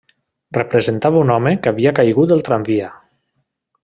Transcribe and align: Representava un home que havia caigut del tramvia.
Representava 0.57 1.21
un 1.25 1.33
home 1.35 1.53
que 1.65 1.73
havia 1.73 1.93
caigut 1.99 2.33
del 2.35 2.43
tramvia. 2.51 2.89